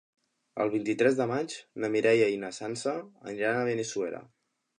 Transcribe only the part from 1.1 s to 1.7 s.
de maig